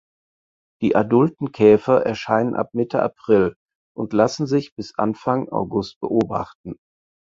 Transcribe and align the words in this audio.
Die 0.81 0.95
adulten 0.95 1.51
Käfer 1.51 2.03
erscheinen 2.07 2.55
ab 2.55 2.73
Mitte 2.73 3.03
April 3.03 3.53
und 3.95 4.13
lassen 4.13 4.47
sich 4.47 4.73
bis 4.73 4.97
Anfang 4.97 5.47
August 5.49 5.99
beobachten. 5.99 6.79